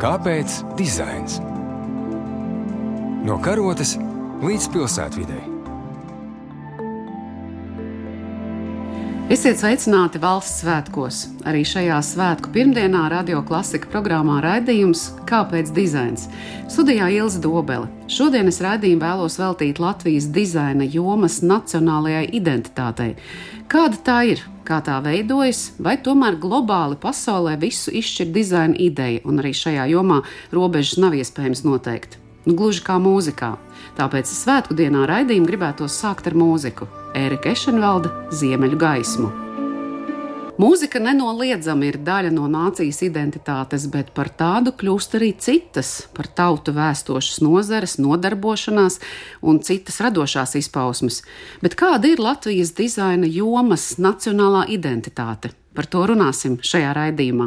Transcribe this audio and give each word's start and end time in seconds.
Kāpēc 0.00 0.54
dizains? 0.78 1.34
No 3.28 3.36
karotes 3.44 3.98
līdz 4.40 4.70
pilsētvidai. 4.72 5.49
Esiet 9.30 9.60
sveicināti 9.60 10.18
valsts 10.18 10.64
svētkos. 10.64 11.18
Arī 11.46 11.60
šajā 11.62 12.00
svētku 12.02 12.50
pirmdienā 12.50 13.04
radio 13.12 13.44
klasika 13.46 13.86
programmā 13.92 14.40
raidījums 14.42 15.04
Kāpēc 15.28 15.68
dizains? 15.70 16.24
Studijā 16.66 17.06
Ilza 17.14 17.38
Dobele. 17.44 17.86
Šodien 18.10 18.50
es 18.50 18.58
raidījumu 18.58 19.04
vēlos 19.04 19.36
veltīt 19.38 19.78
Latvijas 19.78 20.26
dizaina 20.34 20.82
jomas 20.82 21.44
nacionālajai 21.46 22.24
identitātei. 22.40 23.12
Kāda 23.70 24.00
tā 24.08 24.16
ir, 24.32 24.42
kā 24.66 24.80
tā 24.82 24.96
veidojas, 25.04 25.76
vai 25.78 25.94
tomēr 26.02 26.34
globāli 26.42 26.98
pasaulē 26.98 27.54
visu 27.62 27.94
izšķir 27.94 28.34
dizaina 28.34 28.74
ideja, 28.82 29.22
un 29.30 29.38
arī 29.38 29.54
šajā 29.54 29.86
jomā 29.92 30.24
robežas 30.50 30.98
nav 30.98 31.14
iespējams 31.14 31.62
noteikt. 31.70 32.18
Nu, 32.46 32.54
gluži 32.56 32.80
kā 32.86 32.96
mūzikā. 32.96 33.52
Tāpēc 33.98 34.30
svētku 34.32 34.76
dienā 34.76 35.04
raidījumu 35.10 35.48
gribētos 35.50 35.98
sākt 36.00 36.30
ar 36.30 36.36
mūziku- 36.40 36.88
Ērika 37.24 37.52
Ešenvalda 37.52 38.30
Ziemeļu 38.32 38.78
gaismu. 38.80 39.30
Mūzika 40.60 41.00
nenoliedzami 41.00 41.86
ir 41.88 41.96
daļa 42.04 42.30
no 42.32 42.48
nācijas 42.48 42.98
identitātes, 43.06 43.86
bet 43.92 44.10
par 44.12 44.28
tādu 44.28 44.72
kļūst 44.72 45.14
arī 45.16 45.30
citas, 45.38 46.08
par 46.16 46.26
tautu 46.26 46.74
vēstošas 46.76 47.40
nozares, 47.40 47.96
nodarbošanās 47.96 48.98
un 49.40 49.60
citas 49.60 50.00
radošās 50.00 50.56
izpausmes. 50.60 51.22
Bet 51.62 51.76
kāda 51.80 52.12
ir 52.12 52.20
Latvijas 52.20 52.74
dizaina 52.76 53.28
jomas 53.28 53.94
nacionālā 53.96 54.66
identitāte? 54.68 55.54
Par 55.70 55.86
to 55.86 56.02
runāsim 56.10 56.56
šajā 56.66 56.90
raidījumā. 56.96 57.44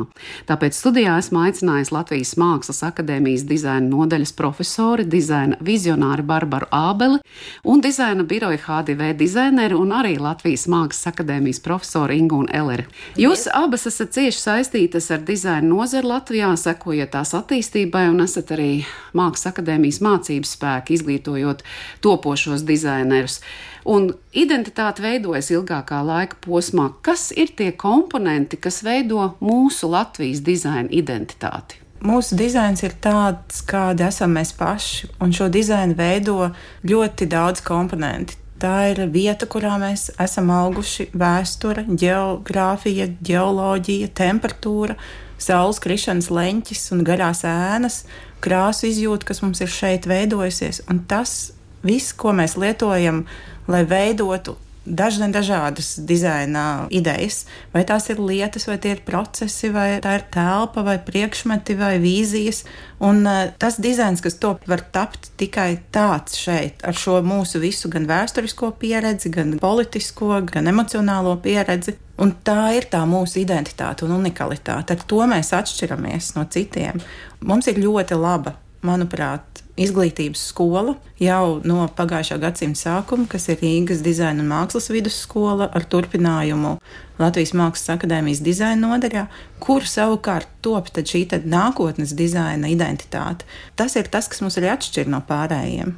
Tāpēc 0.48 0.78
studijā 0.78 1.18
esmu 1.20 1.42
aicinājis 1.44 1.90
Latvijas 1.92 2.30
Mākslas 2.40 2.80
akadēmijas 2.88 3.44
dizaina 3.50 3.84
nodaļas 3.90 4.32
profesori, 4.38 5.04
dizaina 5.04 5.58
vizionāri 5.60 6.24
Barbaru 6.24 6.70
Ābeli 6.72 7.20
un 7.68 7.84
dizaina 7.84 8.24
biroja 8.24 8.62
HDV 8.64 9.10
dizaineru 9.20 9.82
un 9.84 9.92
arī 9.98 10.14
Latvijas 10.24 10.70
Mākslas 10.72 11.12
akadēmijas 11.12 11.60
profesoru 11.66 12.16
Ingūnu 12.16 12.48
Elleri. 12.56 12.88
Jūs 13.20 13.50
abas 13.52 13.84
esat 13.92 14.16
cieši 14.16 14.40
saistītas 14.40 15.12
ar 15.12 15.28
dizaina 15.28 15.68
nozari 15.68 16.08
Latvijā, 16.08 16.54
sekojot 16.56 17.12
tās 17.18 17.36
attīstībai 17.36 18.06
un 18.14 18.24
esat 18.24 18.56
arī 18.56 18.72
Mākslas 19.12 19.52
akadēmijas 19.52 20.00
mācības 20.00 20.56
spēki, 20.56 20.96
izglītojot 20.96 21.68
topošos 22.08 22.64
dizainerus. 22.72 23.42
Un 23.90 24.14
identitāte 24.32 25.04
veidojas 25.04 25.50
ilgākā 25.52 26.00
laika 26.08 26.38
posmā. 26.46 26.90
Kas 27.04 27.32
ir 27.36 27.52
tie 27.58 27.74
komponenti, 27.76 28.60
kas 28.60 28.82
veido 28.86 29.34
mūsu 29.44 29.90
Latvijas 29.92 30.44
dizaina 30.46 30.88
identitāti? 30.92 31.82
Mūsu 32.04 32.36
dizains 32.36 32.84
ir 32.84 32.96
tāds, 33.00 33.62
kāda 33.68 34.10
esam 34.12 34.34
mēs 34.36 34.52
paši, 34.60 35.08
un 35.24 35.32
šo 35.36 35.48
dizainu 35.52 35.96
veido 35.96 36.50
ļoti 36.84 37.28
daudz 37.32 37.64
komponenti. 37.64 38.40
Tā 38.64 38.76
ir 38.92 39.02
vieta, 39.12 39.48
kurā 39.48 39.78
mēs 39.80 40.10
esam 40.24 40.52
auguši, 40.56 41.10
vēsture, 41.20 41.86
geogrāfija, 42.00 43.10
geoloģija, 43.24 44.12
temperatūra, 44.16 44.96
saules 45.40 45.82
krišanas 45.84 46.30
leņķis 46.32 46.86
un 46.96 47.04
garās 47.08 47.44
ēnas, 47.48 48.04
krāsu 48.44 48.88
izjūta, 48.88 49.28
kas 49.32 49.44
mums 49.44 49.64
ir 49.64 49.72
šeit 49.72 50.08
veidojusies. 50.08 50.84
Un 50.92 51.02
tas 51.08 51.54
viss, 51.84 52.16
ko 52.16 52.32
mēs 52.36 52.56
lietojam, 52.60 53.26
lai 53.68 53.84
veidotu 53.88 54.58
dažne 54.86 55.30
dažādas 55.32 55.96
dizaina 56.04 56.88
idejas. 56.92 57.44
Vai 57.74 57.84
tās 57.88 58.10
ir 58.12 58.20
lietas, 58.20 58.68
vai 58.68 58.78
tie 58.82 58.94
ir 58.98 59.04
procesi, 59.08 59.72
vai 59.72 60.00
tā 60.04 60.18
ir 60.20 60.26
telpa, 60.34 60.84
vai 60.84 60.98
priekšmeti, 61.00 61.76
vai 61.80 61.96
vīzijas. 62.04 62.64
Un 63.04 63.24
uh, 63.28 63.48
tas 63.60 63.80
dizains, 63.84 64.22
kas 64.24 64.38
top, 64.42 64.64
var 64.68 64.84
tapt 64.96 65.32
tikai 65.40 65.78
tāds 65.96 66.38
šeit, 66.40 66.84
ar 66.84 66.98
šo 66.98 67.22
mūsu 67.26 67.62
visu 67.64 67.92
gan 67.92 68.08
vēsturisko 68.10 68.74
pieredzi, 68.80 69.32
gan 69.34 69.58
politisko, 69.62 70.42
gan 70.52 70.72
emocionālo 70.72 71.38
pieredzi. 71.44 71.98
Un 72.22 72.36
tā 72.46 72.76
ir 72.78 72.86
tā 72.92 73.02
mūsu 73.10 73.40
identitāte 73.42 74.06
un 74.06 74.14
unikalitāte. 74.20 74.94
Ar 74.94 75.08
to 75.10 75.24
mēs 75.30 75.50
atšķiramies 75.56 76.36
no 76.36 76.44
citiem. 76.46 77.02
Mums 77.44 77.72
ir 77.72 77.82
ļoti 77.82 78.20
laba, 78.20 78.54
manuprāt, 78.86 79.64
izglītības 79.80 80.42
skola 80.52 80.94
jau 81.22 81.60
no 81.66 81.88
pagājušā 81.98 82.38
gadsimta 82.42 82.80
sākuma, 82.80 83.26
kas 83.30 83.48
ir 83.50 83.62
Rīgas 83.64 84.04
dizaina 84.06 84.44
un 84.44 84.52
mākslas 84.52 84.92
vidusskola 84.94 85.70
ar 85.74 85.88
turpinājumu 85.90 86.76
Latvijas 87.22 87.54
Mākslas 87.58 87.96
akadēmijas 87.96 88.42
dizaina 88.46 88.88
nodaļā, 88.88 89.26
kur 89.64 89.86
savukārt 89.88 90.50
top 90.66 90.92
šī 90.94 91.26
nākotnes 91.46 92.14
dizaina 92.18 92.70
identitāte. 92.70 93.46
Tas 93.76 93.96
ir 93.96 94.10
tas, 94.14 94.28
kas 94.28 94.42
mums 94.42 94.58
arī 94.62 94.74
atšķir 94.74 95.10
no 95.10 95.22
pārējiem. 95.28 95.96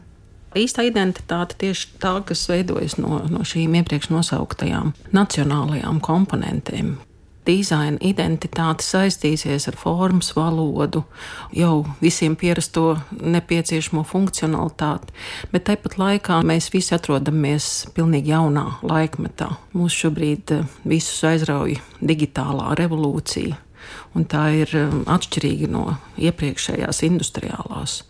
Īstā 0.55 0.85
identitāte 0.87 1.57
tieši 1.59 1.97
tā, 1.99 2.13
kas 2.23 2.45
veidojas 2.47 2.95
no, 2.95 3.19
no 3.27 3.43
šīm 3.43 3.75
iepriekš 3.81 4.07
nosauktajām 4.13 4.93
nacionālajām 5.15 5.99
komponentēm, 6.03 6.93
dizaina 7.45 7.97
identitāte 8.03 8.83
saistīsies 8.85 9.67
ar 9.69 9.77
formas 9.79 10.31
valodu, 10.35 11.03
jau 11.55 11.85
visiem 12.01 12.35
pierasto 12.39 12.95
nepieciešamo 13.11 14.03
funkcionalitāti, 14.07 15.13
bet 15.53 15.67
tāpat 15.69 15.97
laikā 16.01 16.41
mēs 16.45 16.71
visi 16.73 16.95
atrodamies 16.97 17.87
pilnīgi 17.95 18.33
jaunā 18.33 18.65
laikmetā. 18.85 19.51
Mūs 19.75 19.97
šobrīd 20.03 20.55
eh, 20.55 20.65
visus 20.87 21.23
aizrauja 21.27 21.81
digitālā 22.01 22.73
revolūcija, 22.79 23.61
un 24.15 24.27
tā 24.29 24.47
ir 24.63 24.75
eh, 24.75 24.97
atšķirīga 25.17 25.71
no 25.71 25.87
iepriekšējās 26.17 27.03
industriālās. 27.09 28.01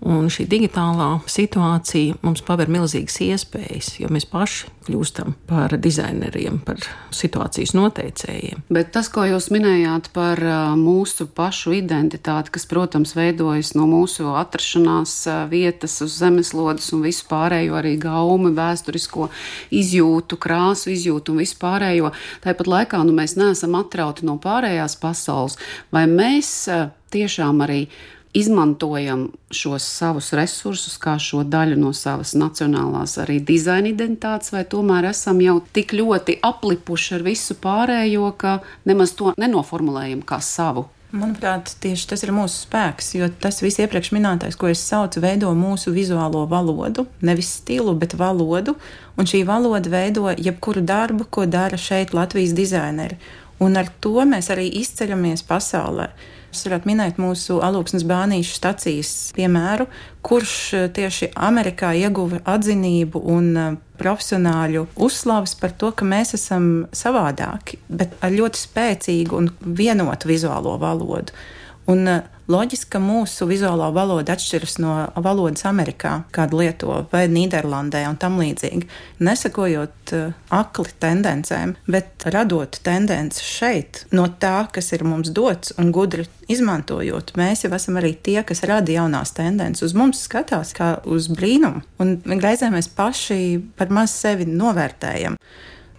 Un 0.00 0.30
šī 0.32 0.46
digitālā 0.48 1.08
situācija 1.28 2.16
mums 2.24 2.40
paver 2.46 2.70
milzīgas 2.72 3.18
iespējas, 3.20 3.90
jo 4.00 4.08
mēs 4.08 4.24
paši 4.30 4.70
kļūstam 4.86 5.34
par 5.48 5.74
dizaineriem, 5.76 6.56
par 6.64 6.80
situācijas 7.12 7.74
noteicējiem. 7.76 8.62
Bet 8.72 8.94
tas, 8.94 9.10
ko 9.12 9.26
jūs 9.28 9.50
minējāt 9.52 10.08
par 10.14 10.40
mūsu 10.80 11.26
pašu 11.36 11.74
identitāti, 11.76 12.52
kas, 12.54 12.64
protams, 12.70 13.12
veidojas 13.18 13.74
no 13.76 13.84
mūsu 13.90 14.30
atrašanās 14.40 15.16
vietas 15.52 15.98
uz 16.06 16.16
zemeslodes 16.22 16.88
un 16.96 17.04
visu 17.04 17.26
pārējo 17.28 17.76
arī 17.82 17.98
gaumi, 18.00 18.54
vēsturisko 18.56 19.28
izjūtu, 19.82 20.38
krāsu 20.40 20.94
izjūtu 20.94 21.34
un 21.34 21.42
visu 21.44 21.58
pārējo, 21.60 22.14
tāpat 22.46 22.72
laikā 22.72 23.02
nu, 23.04 23.12
mēs 23.20 23.36
neesam 23.36 23.76
atrauti 23.76 24.24
no 24.28 24.38
pārējās 24.40 24.96
pasaules, 25.02 25.60
vai 25.92 26.06
mēs 26.08 26.54
tiešām 27.12 27.60
arī 27.66 27.84
izmantojam 28.32 29.26
šos 29.50 29.86
savus 29.86 30.32
resursus 30.38 30.94
kā 31.02 31.16
šo 31.18 31.42
daļu 31.42 31.78
no 31.80 31.90
savas 31.96 32.36
nacionālās 32.38 33.16
arī 33.22 33.40
dizaina 33.42 33.90
identitātes, 33.90 34.52
vai 34.54 34.62
tomēr 34.64 35.10
esam 35.10 35.42
jau 35.42 35.58
tik 35.74 35.96
ļoti 35.98 36.38
aplipuši 36.46 37.18
ar 37.18 37.26
visu 37.26 37.58
pārējo, 37.58 38.30
ka 38.38 38.60
nemaz 38.86 39.16
to 39.18 39.34
nenoformulējam 39.40 40.22
kā 40.26 40.38
savu. 40.44 40.86
Manuprāt, 41.10 41.72
tieši 41.82 42.06
tas 42.12 42.22
ir 42.22 42.30
mūsu 42.30 42.68
spēks, 42.68 43.08
jo 43.18 43.26
tas 43.42 43.56
viss 43.64 43.80
iepriekš 43.82 44.12
minētais, 44.14 44.54
ko 44.54 44.68
es 44.70 44.82
saucu, 44.86 45.18
veido 45.24 45.50
mūsu 45.58 45.90
vizuālo 45.90 46.44
valodu, 46.46 47.08
nevis 47.26 47.50
stilu, 47.58 47.96
bet 47.98 48.14
valodu. 48.14 48.76
Un 49.18 49.26
šī 49.26 49.42
valoda 49.48 49.90
veido 49.90 50.30
jebkuru 50.30 50.84
darbu, 50.86 51.26
ko 51.26 51.48
dara 51.50 51.74
šeit 51.74 52.14
Latvijas 52.14 52.54
dizaineri. 52.54 53.18
Un 53.58 53.74
ar 53.76 53.90
to 54.00 54.22
mēs 54.22 54.52
arī 54.54 54.68
izceļamies 54.84 55.42
pasaulē. 55.50 56.12
Es 56.50 56.64
varētu 56.66 56.88
minēt 56.90 57.18
mūsu 57.22 57.60
alūksnes 57.62 58.02
bānīšu 58.10 58.56
stacijas 58.58 59.10
piemēru, 59.36 59.86
kurš 60.26 60.54
eh, 60.74 60.88
tieši 60.96 61.30
Amerikā 61.38 61.92
ieguva 62.00 62.40
atzinību 62.50 63.22
un 63.34 63.48
eh, 63.54 63.76
profesionāļu 64.00 64.88
uzslavas 64.98 65.54
par 65.60 65.76
to, 65.78 65.92
ka 65.94 66.08
mēs 66.08 66.34
esam 66.38 66.88
savādāki, 66.96 67.78
bet 67.86 68.16
ar 68.24 68.34
ļoti 68.34 68.64
spēcīgu 68.64 69.38
un 69.38 69.50
vienotu 69.62 70.32
vizuālo 70.32 70.74
valodu. 70.82 71.36
Un 71.90 72.06
eh, 72.06 72.26
loģiski, 72.50 72.90
ka 72.92 73.00
mūsu 73.02 73.46
vizuālā 73.50 73.88
valoda 73.94 74.34
atšķiras 74.36 74.76
no 74.82 74.92
valodas 75.22 75.64
Amerikā, 75.68 76.20
kādu 76.34 76.60
lieto 76.60 77.00
vai 77.10 77.24
Nīderlandē 77.30 78.04
un 78.08 78.18
tam 78.20 78.38
līdzīgi. 78.40 78.86
Nesakojot 79.22 80.12
uh, 80.16 80.36
akli 80.54 80.92
tendencēm, 81.02 81.76
bet 81.90 82.26
radot 82.34 82.80
tendenci 82.86 83.44
šeit 83.46 84.04
no 84.14 84.26
tā, 84.42 84.68
kas 84.74 84.90
ir 84.96 85.06
mums 85.06 85.32
dots 85.34 85.74
un 85.78 85.92
gudri 85.94 86.26
izmantojot, 86.50 87.34
mēs 87.38 87.64
jau 87.66 87.72
esam 87.76 88.00
arī 88.00 88.16
tie, 88.18 88.40
kas 88.46 88.64
rada 88.66 88.94
jaunās 88.94 89.34
tendences. 89.36 89.90
Uz 89.90 89.96
mums 89.98 90.22
skatās 90.26 90.74
kā 90.76 90.96
uz 91.06 91.30
brīnumu, 91.30 91.84
un 92.02 92.16
reizē 92.42 92.72
mēs 92.74 92.90
paši 92.94 93.60
par 93.78 93.94
maz 93.94 94.14
sevi 94.18 94.48
novērtējam 94.50 95.38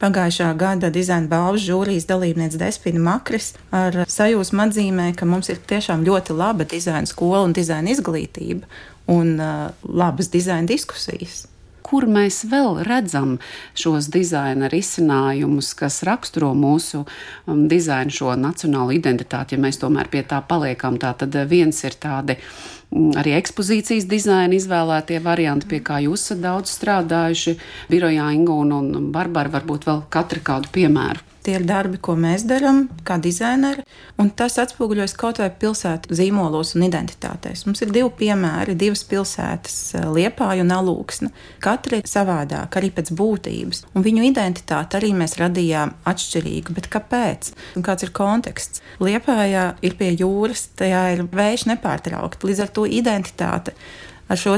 pagājušā 0.01 0.49
gada 0.57 0.89
dizaina 0.93 1.29
balvas 1.31 1.63
žūrijas 1.65 2.07
dalībniece 2.09 2.59
Despina 2.61 3.01
Makris 3.05 3.53
ar 3.75 4.03
sajūsmu 4.09 4.65
atzīmē, 4.65 5.11
ka 5.17 5.29
mums 5.29 5.51
ir 5.53 5.61
tiešām 5.69 6.05
ļoti 6.07 6.35
laba 6.37 6.65
dizaina 6.65 7.09
skola 7.09 7.43
un 7.45 7.53
dizaina 7.57 7.93
izglītība 7.93 8.65
un 9.11 9.37
uh, 9.39 9.69
labas 9.83 10.31
dizaina 10.33 10.67
diskusijas. 10.69 11.45
Kur 11.85 12.07
mēs 12.09 12.43
vēl 12.51 12.81
redzam 12.87 13.37
šos 13.77 14.09
dizaina 14.13 14.69
risinājumus, 14.71 15.73
kas 15.77 16.01
raksturo 16.07 16.51
mūsu 16.57 17.03
um, 17.03 17.65
dizainu, 17.71 18.13
šo 18.13 18.35
nacionālo 18.39 18.93
identitāti, 18.95 19.57
ja 19.57 19.63
mēs 19.63 19.81
tomēr 19.81 20.11
pie 20.11 20.23
tā 20.27 20.41
paliekam. 20.47 20.99
Tā 21.01 21.13
tad 21.17 21.35
viens 21.49 21.81
ir 21.87 21.97
tādi 22.01 22.37
mm, 22.37 23.17
arī 23.21 23.35
ekspozīcijas 23.39 24.09
dizaina 24.11 24.57
izvēlētie 24.57 25.21
varianti, 25.23 25.69
pie 25.71 25.81
kā 25.85 26.01
jūs 26.05 26.29
esat 26.29 26.45
daudz 26.45 26.77
strādājuši. 26.77 27.57
Birojā 27.91 28.31
Inga 28.37 28.61
un 28.61 29.11
Barbara 29.11 29.57
varbūt 29.59 29.89
vēl 29.89 30.07
katra 30.13 30.47
kādu 30.51 30.73
piemēru. 30.75 31.30
Tie 31.41 31.55
ir 31.57 31.63
darbi, 31.65 31.97
ko 31.97 32.13
mēs 32.19 32.43
darām, 32.45 32.83
kā 33.07 33.15
dizaineri, 33.21 33.81
un 34.21 34.29
tas 34.37 34.59
atspoguļojas 34.61 35.15
kaut 35.17 35.39
vai 35.41 35.47
pilsētu 35.49 36.13
zīmolos 36.13 36.75
un 36.77 36.85
identitātēs. 36.85 37.63
Mums 37.65 37.81
ir 37.81 37.93
divi 37.95 38.11
piemēri, 38.19 38.75
divas 38.77 39.01
pilsētas, 39.09 39.77
eh, 39.97 40.05
Liepāja 40.17 40.61
un 40.61 40.73
Alūksne. 40.75 41.31
Katra 41.59 41.97
ir 41.97 42.09
savādāka, 42.09 42.77
arī 42.77 42.91
pēc 42.93 43.09
būtības, 43.17 43.83
un 43.95 44.05
viņu 44.05 44.27
identitāti 44.29 44.99
arī 44.99 45.11
mēs 45.17 45.37
radījām 45.41 45.95
atšķirīgu. 46.05 46.75
Bet 46.77 46.91
kāpēc? 46.93 47.51
Un 47.75 47.83
kāds 47.83 48.03
ir 48.03 48.13
konteksts? 48.13 48.81
Liepājā 48.99 49.75
ir 49.81 49.97
pie 49.97 50.15
jūras, 50.15 50.67
tajā 50.77 51.03
ir 51.15 51.23
vējš 51.25 51.65
nepārtraukti, 51.73 52.47
līdz 52.51 52.61
ar 52.61 52.67
to 52.67 52.85
identitāte 52.85 53.73
ar 54.31 54.39
šo 54.39 54.57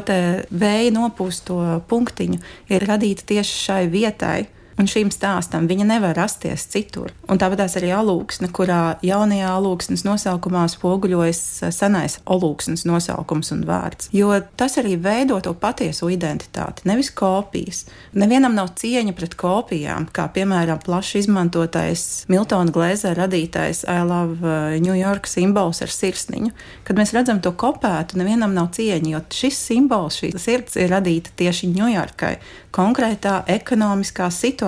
vēja 0.51 0.91
nopūsto 0.93 1.81
punktiņu 1.89 2.41
ir 2.69 2.85
radīta 2.85 3.25
tieši 3.33 3.63
šai 3.65 3.87
vietai 3.89 4.43
Un 4.79 4.89
šīm 4.89 5.11
stāstam 5.13 5.67
viņa 5.69 5.85
nevar 5.85 6.15
rasties 6.17 6.65
citur. 6.73 7.11
Un 7.29 7.39
tāpat 7.41 7.61
arī 7.77 7.91
alūksne, 7.93 8.49
kurā 8.55 8.97
jaunajā 9.05 9.51
alūksnes 9.53 10.03
nosaukumā 10.07 10.65
spoguļojas 10.71 11.41
senais 11.75 12.17
alūksnes 12.25 12.85
nosaukums 12.89 13.53
un 13.53 13.63
vārds. 13.69 14.09
Jo 14.15 14.33
tas 14.57 14.79
arī 14.81 14.95
veido 15.01 15.37
to 15.43 15.53
patieso 15.53 16.09
identitāti, 16.11 16.87
nevis 16.89 17.11
kopijas. 17.13 17.85
Nevienam 18.17 18.57
nav 18.57 18.73
cieņa 18.79 19.13
pret 19.17 19.37
kopijām, 19.39 20.07
kā 20.13 20.27
piemēram 20.33 20.81
plaši 20.83 21.23
izmantotais 21.23 22.25
Miltona 22.31 22.73
Glēzera 22.73 23.23
radītais 23.23 23.83
I 23.85 24.01
Love 24.07 24.41
uh, 24.41 24.73
New 24.81 24.97
York 24.97 25.29
simbols 25.29 25.83
ar 25.85 25.93
sirsniņu. 25.93 26.51
Kad 26.87 26.99
mēs 26.99 27.13
redzam 27.15 27.41
to 27.43 27.53
kopētu, 27.53 28.17
nevienam 28.19 28.55
nav 28.57 28.71
cieņa, 28.75 29.13
jo 29.13 29.23
šis 29.33 29.61
simbols, 29.69 30.19
šī 30.21 30.33
sirds 30.41 30.77
ir 30.81 30.91
radīta 30.93 31.33
tieši 31.39 31.71
Ņujorkai 31.73 32.35
konkrētā 32.73 33.43
ekonomiskā 33.53 34.29
situācijā, 34.33 34.62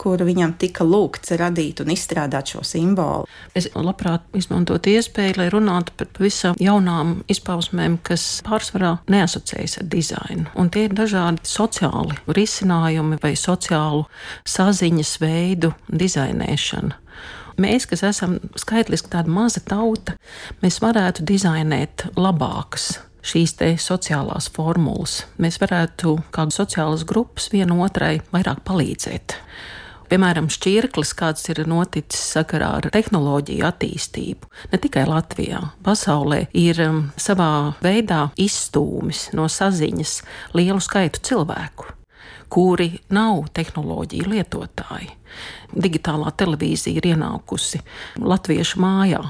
kur 0.00 0.22
viņam 0.24 0.54
tika 0.60 0.84
lūgts 0.86 1.34
radīt 1.36 1.82
un 1.82 1.92
izstrādāt 1.92 2.54
šo 2.54 2.62
simbolu. 2.64 3.26
Es 3.56 3.68
labprāt 3.76 4.24
izmantotu 4.36 4.94
iespēju, 4.94 5.36
lai 5.40 5.48
runātu 5.52 5.92
par 5.98 6.08
pavisam 6.16 6.56
jaunām 6.60 7.18
izpausmēm, 7.30 7.98
kas 8.06 8.24
pārsvarā 8.46 8.94
neasociējas 9.12 9.80
ar 9.82 9.90
dizainu. 9.92 10.46
Un 10.56 10.72
tie 10.72 10.86
ir 10.88 10.96
dažādi 10.96 11.44
sociāli 11.48 12.16
risinājumi 12.32 13.20
vai 13.20 13.34
sociālu 13.36 14.06
saziņas 14.48 15.12
veidu 15.20 15.74
dizainēšana. 15.92 16.96
Mēs, 17.60 17.84
kas 17.90 18.00
esam 18.08 18.38
skaitliski 18.56 19.10
tāda 19.12 19.28
maza 19.28 19.60
tauta, 19.60 20.16
mēs 20.62 20.80
varētu 20.80 21.26
dizainēt 21.28 22.08
labākas 22.16 22.94
šīs 23.22 23.56
sociālās 23.80 24.50
formulas. 24.54 25.24
Mēs 25.38 25.60
varētu 25.60 26.16
kā 26.34 26.46
sociālas 26.50 27.04
grupas 27.04 27.50
vienotrai 27.52 28.20
vairāk 28.32 28.64
palīdzēt. 28.64 29.36
Piemēram, 30.10 30.48
šķirklis, 30.50 31.12
kāds 31.14 31.44
ir 31.52 31.62
noticis 31.70 32.24
sakarā 32.34 32.72
ar 32.80 32.88
tehnoloģiju 32.90 33.62
attīstību, 33.68 34.50
ne 34.72 34.80
tikai 34.82 35.04
Latvijā, 35.06 35.60
pasaulē 35.86 36.48
ir 36.50 36.82
um, 36.88 36.98
savā 37.14 37.76
veidā 37.84 38.32
izstūmis 38.34 39.28
no 39.38 39.46
saziņas 39.46 40.18
lielu 40.58 40.82
skaitu 40.82 41.22
cilvēku 41.30 41.99
kuri 42.50 42.90
nav 43.14 43.46
tehnoloģiju 43.54 44.28
lietotāji. 44.30 45.10
Digitālā 45.70 46.32
televīzija 46.34 46.98
ir 46.98 47.06
ienākusi 47.12 47.78
latviešu 48.18 48.80
mājā. 48.82 49.20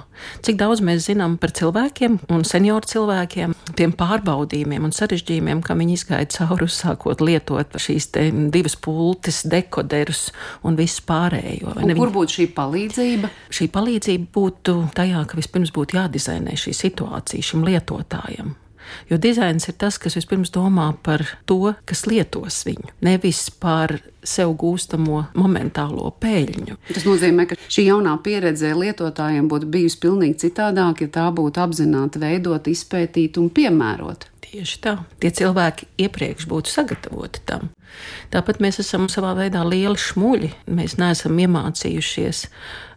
Cik 0.44 0.56
daudz 0.62 0.80
mēs 0.84 1.04
zinām 1.10 1.34
par 1.40 1.52
cilvēkiem 1.56 2.16
un 2.32 2.46
senioru 2.48 2.88
cilvēkiem, 2.88 3.52
tiem 3.76 3.92
pārbaudījumiem 3.96 4.86
un 4.88 4.94
sarežģījumiem, 4.96 5.60
kā 5.66 5.76
viņi 5.76 5.98
izgāja 5.98 6.30
cauri, 6.38 6.70
uzsākot 6.70 7.20
lietot 7.24 7.76
šīs 7.76 8.08
divas 8.54 8.78
pultes, 8.80 9.42
dekoderus 9.52 10.30
un 10.64 10.80
visu 10.80 11.04
pārējo. 11.08 11.76
Un 11.84 11.92
kur 12.00 12.14
būtu 12.16 12.38
šī 12.38 12.48
palīdzība? 12.56 13.34
Šī 13.52 13.68
palīdzība 13.76 14.32
būtu 14.32 14.78
tajā, 14.96 15.26
ka 15.28 15.36
vispirms 15.36 15.74
būtu 15.76 16.00
jādizainē 16.00 16.56
šī 16.56 16.76
situācija 16.80 17.52
šim 17.52 17.68
lietotājam. 17.68 18.56
Jo 19.10 19.18
dizains 19.20 19.68
ir 19.68 19.76
tas, 19.80 19.98
kas 20.00 20.16
vispirms 20.18 20.52
domā 20.54 20.90
par 21.02 21.24
to, 21.46 21.74
kas 21.88 22.06
lietos 22.10 22.62
viņu, 22.68 22.92
nevis 23.06 23.46
par 23.62 23.98
sev 24.26 24.54
gūstamo 24.60 25.22
momentālo 25.38 26.10
peļņu. 26.22 26.78
Tas 26.90 27.06
nozīmē, 27.08 27.46
ka 27.50 27.58
šī 27.68 27.86
jaunā 27.88 28.16
pieredze 28.24 28.72
lietotājiem 28.76 29.48
būtu 29.50 29.70
bijusi 29.72 30.00
pilnīgi 30.02 30.40
citādāka, 30.46 31.06
ja 31.06 31.14
tā 31.20 31.28
būtu 31.34 31.62
apzināti 31.62 32.22
veidot, 32.22 32.68
izpētīt 32.70 33.40
un 33.40 33.50
piemērot. 33.54 34.28
Tieši 34.50 34.78
tā. 34.82 34.96
Tie 35.22 35.30
cilvēki 35.30 35.86
iepriekš 36.02 36.48
būtu 36.50 36.72
sagatavoti 36.72 37.42
tam. 37.46 37.68
Tāpat 38.34 38.58
mēs 38.62 38.80
esam 38.82 39.06
savā 39.10 39.36
veidā 39.38 39.62
lieli 39.66 39.98
šmuļi. 39.98 40.50
Mēs 40.74 40.96
neesam 40.98 41.38
iemācījušies 41.38 42.46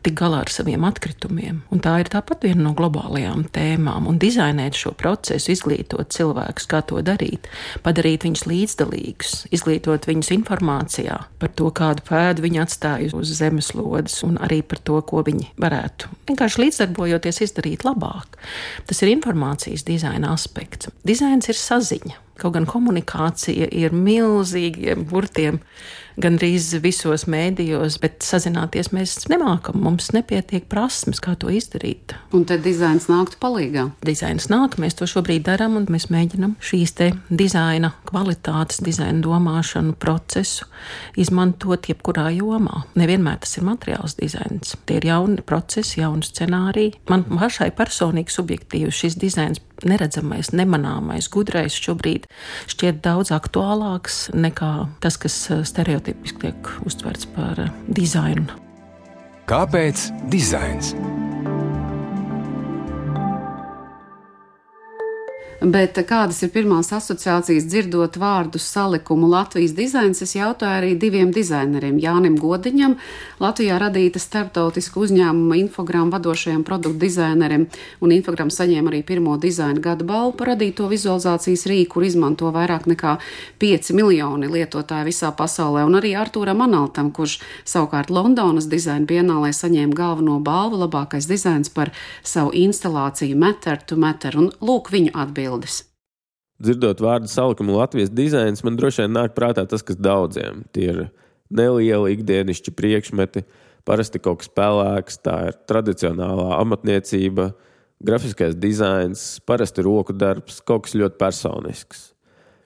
tik 0.04 0.16
galā 0.20 0.42
ar 0.44 0.52
saviem 0.52 0.84
atkritumiem. 0.88 1.62
Un 1.72 1.82
tā 1.84 1.96
ir 2.02 2.10
tāpat 2.12 2.44
viena 2.48 2.66
no 2.66 2.74
globālajām 2.78 3.46
tēmām. 3.56 4.10
Un 4.10 4.18
dizainēt 4.22 4.78
šo 4.82 4.96
procesu, 4.98 5.54
izglītot 5.54 6.12
cilvēkus, 6.16 6.68
kā 6.70 6.82
to 6.90 7.00
darīt, 7.06 7.48
padarīt 7.86 8.26
viņus 8.28 8.48
līdzdalīgus, 8.50 9.36
izglītot 9.56 10.10
viņus 10.10 10.34
informācijā 10.36 11.13
par 11.42 11.52
to, 11.58 11.70
kādu 11.76 12.04
pēdu 12.08 12.46
viņi 12.46 12.62
atstāja 12.64 13.12
uz 13.18 13.32
zemeslodes, 13.38 14.20
un 14.28 14.38
arī 14.44 14.62
par 14.66 14.82
to, 14.86 15.00
ko 15.08 15.24
viņi 15.26 15.52
varētu 15.62 16.12
vienkārši 16.30 16.64
līdzdarbojoties 16.64 17.42
izdarīt 17.48 17.86
labāk. 17.88 18.38
Tas 18.90 19.02
ir 19.04 19.14
informācijas 19.14 19.86
dizaina 19.88 20.34
aspekts. 20.34 20.92
Dizains 21.08 21.50
ir 21.52 21.60
saziņa. 21.60 22.20
Kaut 22.42 22.56
gan 22.56 22.66
komunikācija 22.66 23.68
ir 23.70 23.94
milzīgiem 23.94 25.06
burtiem, 25.10 25.60
gandrīz 26.22 26.70
visos 26.84 27.26
mēdījos, 27.30 27.98
bet 28.04 28.24
sazināties 28.26 28.92
mēs 28.96 29.16
nemākam. 29.32 29.80
Mums 29.84 30.12
nepietiek 30.16 30.68
prasmes, 30.72 31.22
kā 31.24 31.36
to 31.40 31.52
izdarīt. 31.54 32.16
Un 32.36 32.46
tad 32.50 32.64
dizains 32.66 33.10
nāktu 33.12 33.40
palīdzīgā. 33.42 33.88
Dizains 34.06 34.50
nāk, 34.52 34.78
mēs 34.82 34.98
to 35.00 35.08
šobrīd 35.10 35.46
darām, 35.48 35.78
un 35.80 35.88
mēs 35.92 36.10
mēģinām 36.14 36.56
šīs 36.64 36.96
te 37.00 37.10
dizaina 37.30 37.94
kvalitātes, 38.10 38.84
dizaina 38.86 39.24
domāšanu 39.24 39.96
procesu 40.00 40.68
izmantot 41.20 41.90
jebkurā 41.90 42.30
jomā. 42.36 42.84
Nevienmēr 43.00 43.42
tas 43.44 43.58
ir 43.58 43.68
materiāls 43.68 44.18
dizains. 44.20 44.76
Tie 44.88 45.00
ir 45.00 45.10
jauni 45.10 45.44
procesi, 45.46 46.02
jauni 46.02 46.26
scenāriji. 46.28 46.98
Man 47.12 47.26
pašai 47.30 47.72
personīgi 47.78 48.34
subjektīvi 48.34 48.94
šis 48.94 49.18
dizains 49.22 49.62
neredzamais, 49.88 50.52
nemanāmais, 50.56 51.28
gudrais 51.32 51.76
šobrīd 51.76 52.28
šķiet 52.72 53.02
daudz 53.04 53.34
aktuālāks 53.36 54.28
nekā 54.36 54.72
tas, 55.04 55.18
kas 55.22 55.36
eh, 55.52 55.64
stereotipiski 56.04 56.40
tiek 56.40 56.72
uztverts 56.86 57.26
par 57.36 57.60
eh, 57.60 57.72
dizainu. 57.96 58.46
Kāpēc 59.48 60.12
dizains? 60.32 60.94
Bet 65.64 65.96
kādas 66.04 66.42
ir 66.44 66.50
pirmās 66.52 66.90
asociācijas 66.92 67.64
dzirdot 67.72 68.18
vārdu 68.20 68.60
salikumu 68.60 69.30
Latvijas 69.32 69.72
dizains? 69.78 70.20
Es 70.20 70.34
jautāju 70.36 70.76
arī 70.82 70.90
diviem 71.00 71.30
dizaineriem, 71.32 72.02
Jānim 72.04 72.34
Godiņam, 72.36 72.98
Latvijā 73.40 73.78
radīta 73.80 74.20
starptautiska 74.20 75.00
uzņēmuma 75.00 75.56
infogramu 75.62 76.12
vadošajam 76.12 76.66
produktu 76.68 77.00
dizainerim, 77.06 77.70
un 78.04 78.12
infogramu 78.12 78.52
saņēma 78.52 78.92
arī 78.92 79.00
pirmo 79.08 79.38
dizaina 79.40 79.80
gada 79.80 80.04
balvu 80.04 80.34
par 80.42 80.52
radīto 80.52 80.90
vizualizācijas 80.92 81.64
rīku, 81.72 81.94
kur 81.96 82.08
izmanto 82.10 82.52
vairāk 82.52 82.84
nekā 82.92 83.16
5 83.64 83.94
miljoni 83.96 84.52
lietotāju 84.52 85.08
visā 85.08 85.32
pasaulē, 85.32 85.86
un 85.88 85.96
arī 86.02 86.12
Artūram 86.20 86.66
Analtam, 86.68 87.14
kurš 87.16 87.38
savukārt 87.64 88.12
Londonas 88.12 88.68
dizaina 88.68 89.08
bienālē 89.08 89.54
saņēma 89.56 89.96
galveno 89.96 90.42
balvu 90.44 90.84
labākais 90.84 91.32
dizains 91.32 91.72
par 91.72 91.96
savu 92.20 92.52
instalāciju 92.52 93.40
Matter 93.40 93.80
to 93.80 93.96
Matter, 93.96 94.36
un 94.36 94.52
lūk 94.60 94.92
viņu 94.92 95.16
atbildi 95.16 95.53
atbildes. 95.54 95.84
Dzirdot 96.64 97.02
vārdu 97.02 97.28
salikumu 97.28 97.78
Latvijas 97.78 98.12
dizains, 98.14 98.64
man 98.64 98.78
droši 98.78 99.04
vien 99.04 99.16
nāk 99.18 99.34
prātā 99.36 99.66
tas, 99.68 99.84
kas 99.84 99.98
daudziem 99.98 100.64
tie 100.72 100.90
ir 100.92 101.02
nelieli 101.50 102.14
ikdienišķi 102.16 102.74
priekšmeti, 102.78 103.44
parasti 103.86 104.22
kaut 104.22 104.44
kas 104.44 104.52
pelēks, 104.54 105.20
tā 105.26 105.36
ir 105.50 105.58
tradicionālā 105.68 106.60
amatniecība, 106.62 107.52
grafiskais 108.04 108.56
dizains, 108.56 109.42
parasti 109.46 109.84
roku 109.84 110.16
darbs, 110.16 110.62
kaut 110.64 110.86
kas 110.86 110.96
ļoti 110.96 111.20
personisks. 111.20 112.10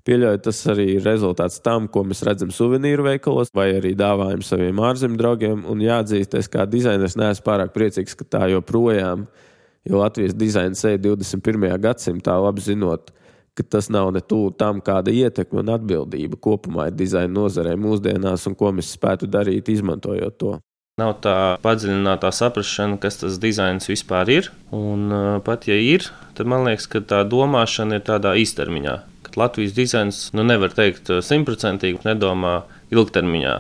Pieļauju, 0.08 0.40
tas 0.40 0.62
arī 0.72 0.86
ir 0.94 1.04
rezultāts 1.04 1.60
tam, 1.60 1.90
ko 1.92 2.06
mēs 2.08 2.22
redzam 2.24 2.52
suvenīru 2.54 3.04
veikalos, 3.10 3.50
vai 3.56 3.74
arī 3.76 3.92
dāvājam 3.98 4.46
saviem 4.46 4.80
ārzemju 4.80 5.20
draugiem. 5.20 5.66
Un 5.68 5.84
jāatzīst, 5.84 6.38
es 6.40 6.48
kā 6.48 6.64
dizainers 6.64 7.18
neesmu 7.20 7.44
pārāk 7.44 7.74
priecīgs, 7.76 8.16
ka 8.16 8.24
tā 8.38 8.46
joprojām 8.54 9.26
ir 9.28 9.48
Jo 9.88 10.02
Latvijas 10.02 10.36
dizains 10.36 10.84
eja 10.86 11.00
21. 11.00 11.70
gadsimtā, 11.80 12.36
labi 12.44 12.64
zinot, 12.66 13.12
ka 13.58 13.64
tas 13.64 13.90
nav 13.90 14.12
ne 14.14 14.22
tuvu 14.22 14.52
tam, 14.60 14.82
kāda 14.84 15.14
ietekme 15.14 15.64
un 15.64 15.74
atbildība 15.74 16.38
kopumā 16.44 16.90
ir 16.90 16.98
dizaina 17.00 17.32
nozarē 17.34 17.78
mūsdienās 17.80 18.46
un 18.50 18.58
ko 18.60 18.74
mēs 18.76 18.92
spētu 18.98 19.30
darīt, 19.32 19.72
izmantojot 19.72 20.38
to. 20.42 20.58
Nav 20.98 21.20
tā 21.22 21.36
padziļinātā 21.62 22.32
saprāšana, 22.34 22.98
kas 23.02 23.20
tas 23.22 23.36
dizains 23.38 23.86
vispār 23.86 24.32
ir. 24.34 24.48
Un 24.74 25.12
uh, 25.14 25.26
pat 25.46 25.68
ja 25.70 25.78
ir, 25.78 26.08
tad 26.34 26.50
man 26.50 26.66
liekas, 26.66 26.88
ka 26.90 27.04
tā 27.06 27.20
domāšana 27.30 28.00
ir 28.00 28.06
tādā 28.08 28.34
īstermiņā. 28.42 28.96
Kad 29.28 29.38
Latvijas 29.38 29.76
dizains, 29.78 30.24
nu 30.34 30.46
nevar 30.46 30.74
teikt 30.74 31.14
uh, 31.14 31.22
simtprocentīgi, 31.22 32.02
nedomā 32.08 32.64
ilgtermiņā. 32.90 33.54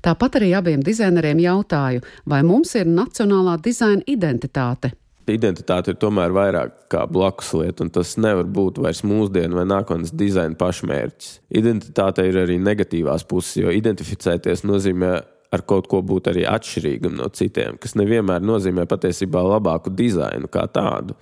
Tāpat 0.00 0.40
arī 0.40 0.52
abiem 0.56 0.80
dizaineriem 0.84 1.44
jautāju, 1.44 2.06
vai 2.24 2.40
mums 2.46 2.72
ir 2.80 2.88
nacionālā 2.88 3.58
dizaina 3.60 4.04
identitāte. 4.08 4.94
Identitāte 5.30 5.92
ir 5.92 5.98
tomēr 6.02 6.32
vairāk 6.34 6.72
kā 6.90 7.04
blakus 7.06 7.52
lieta, 7.54 7.84
un 7.84 7.92
tas 7.94 8.16
nevar 8.18 8.48
būt 8.50 8.80
vairs 8.82 9.04
mūsdienu 9.06 9.60
vai 9.60 9.66
nākotnes 9.70 10.10
dizaina 10.18 10.58
pašmērķis. 10.58 11.36
Identitāte 11.60 12.24
ir 12.26 12.40
arī 12.42 12.56
negatīvās 12.58 13.22
puses, 13.30 13.60
jo 13.62 13.70
identificēties 13.70 14.64
nozīmē 14.66 15.12
ar 15.52 15.62
kaut 15.68 15.86
ko 15.92 16.00
būt 16.02 16.32
arī 16.32 16.42
atšķirīgam 16.48 17.14
no 17.20 17.28
citiem, 17.30 17.78
kas 17.78 17.94
nevienmēr 18.00 18.42
nozīmē 18.42 18.88
patiesībā 18.90 19.44
labāku 19.46 19.92
dizainu 19.94 20.50
kā 20.50 20.66
tādu. 20.72 21.14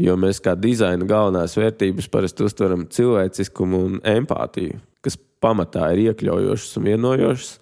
Jo 0.00 0.16
mēs 0.20 0.42
kā 0.44 0.56
dizaina 0.58 1.06
galvenās 1.08 1.54
vērtības 1.56 2.10
parasti 2.12 2.44
uztveram 2.44 2.84
cilvēciskumu 2.92 3.82
un 3.86 4.00
empātiju, 4.04 4.80
kas 5.04 5.16
pamatā 5.40 5.92
ir 5.94 6.10
iekļaujošas 6.10 6.80
un 6.80 6.90
vienojošas, 6.90 7.52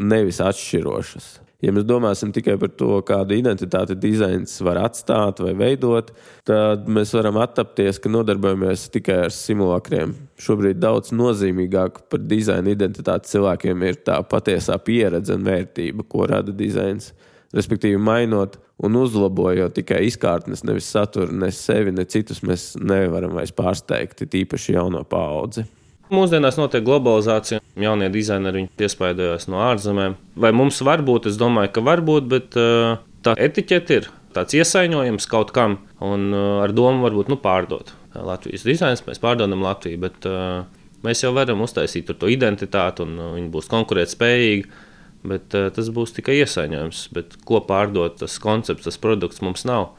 un 0.00 0.08
nevis 0.10 0.40
atšķirošas. 0.42 1.34
Ja 1.64 1.72
mēs 1.72 1.86
domāsim 1.88 2.34
tikai 2.36 2.58
par 2.60 2.68
to, 2.76 2.98
kādu 3.08 3.32
identitāti 3.38 3.94
dizains 3.96 4.58
var 4.64 4.82
atstāt 4.82 5.40
vai 5.40 5.54
veidot, 5.56 6.10
tad 6.44 6.84
mēs 6.84 7.14
varam 7.16 7.38
attapties, 7.40 7.96
ka 8.02 8.12
nodarbojamies 8.12 8.90
tikai 8.92 9.22
ar 9.24 9.32
simulakriem. 9.32 10.12
Šobrīd 10.42 10.82
daudz 10.82 11.14
nozīmīgāk 11.16 12.02
par 12.12 12.20
dizaina 12.28 12.74
identitāti 12.74 13.32
cilvēkiem 13.32 13.86
ir 13.88 14.02
tā 14.04 14.18
patiesā 14.28 14.76
pieredze 14.84 15.32
un 15.38 15.48
vērtība, 15.48 16.04
ko 16.04 16.28
rada 16.28 16.52
dizains. 16.52 17.14
Respektīvi, 17.56 17.96
mainot 18.04 18.58
un 18.84 19.00
uzlabojot 19.00 19.72
tikai 19.78 20.02
izkārtnes, 20.10 20.60
nevis 20.68 20.90
saturu, 20.92 21.32
ne 21.32 21.48
sevi, 21.54 21.94
ne 21.94 22.04
citus, 22.04 22.42
mēs 22.44 22.74
nevaram 22.76 23.32
vairs 23.38 23.54
pārsteigt, 23.56 24.26
tīpaši 24.28 24.76
jauno 24.76 25.06
paudzi. 25.08 25.64
Mūsdienās 26.06 26.54
notiek 26.54 26.84
globalizācija, 26.86 27.58
jaunie 27.82 28.06
dizaineri 28.14 28.68
iespaidojas 28.78 29.48
no 29.50 29.58
ārzemēm. 29.66 30.14
Vai 30.38 30.52
mums 30.54 30.78
var 30.86 31.02
būt? 31.06 31.26
Es 31.32 31.38
domāju, 31.40 31.72
ka 31.74 31.82
var 31.82 32.02
būt, 32.06 32.28
bet 32.30 32.58
uh, 32.60 33.00
tā 33.26 33.34
etiķete 33.34 33.98
ir 33.98 34.06
tāds 34.36 34.54
iesaņojums 34.54 35.26
kaut 35.32 35.50
kam, 35.56 35.80
un 36.04 36.28
uh, 36.30 36.62
ar 36.62 36.74
domu 36.76 37.02
varbūt 37.08 37.32
nu, 37.32 37.40
pārdot 37.42 37.90
Latvijas 38.14 38.62
dizains. 38.68 39.02
Mēs 39.08 39.22
pārdodam 39.22 39.66
Latviju, 39.66 39.98
bet 40.06 40.30
uh, 40.30 40.62
mēs 41.02 41.26
jau 41.26 41.34
varam 41.34 41.66
uztaisīt 41.66 42.14
to 42.14 42.30
identitāti, 42.30 43.02
un 43.02 43.18
viņi 43.34 43.50
būs 43.58 43.72
konkurētspējīgi. 43.74 44.84
Bet 45.26 45.50
tas 45.50 45.88
būs 45.90 46.12
tikai 46.14 46.36
iesaņojums. 46.44 47.06
Bet 47.16 47.32
ko 47.48 47.58
pārdot, 47.66 48.20
tas 48.20 48.36
koncepts, 48.38 48.86
tas 48.86 49.00
produkts 49.02 49.42
mums 49.42 49.64
nav. 49.66 49.96